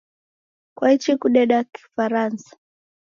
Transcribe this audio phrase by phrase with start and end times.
[0.77, 2.49] Kwaichi kudeda Kifaransa?